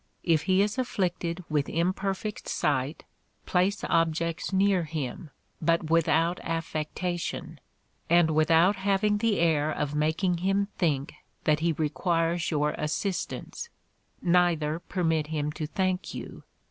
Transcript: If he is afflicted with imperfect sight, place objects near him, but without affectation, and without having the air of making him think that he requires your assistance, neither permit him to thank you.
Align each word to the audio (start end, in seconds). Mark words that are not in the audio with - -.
If 0.23 0.45
he 0.45 0.63
is 0.63 0.79
afflicted 0.79 1.43
with 1.47 1.69
imperfect 1.69 2.47
sight, 2.49 3.03
place 3.45 3.83
objects 3.83 4.51
near 4.51 4.85
him, 4.85 5.29
but 5.61 5.91
without 5.91 6.39
affectation, 6.39 7.59
and 8.09 8.31
without 8.31 8.77
having 8.77 9.19
the 9.19 9.37
air 9.37 9.71
of 9.71 9.93
making 9.93 10.39
him 10.39 10.69
think 10.79 11.13
that 11.43 11.59
he 11.59 11.73
requires 11.73 12.49
your 12.49 12.71
assistance, 12.79 13.69
neither 14.23 14.79
permit 14.79 15.27
him 15.27 15.51
to 15.51 15.67
thank 15.67 16.15
you. 16.15 16.45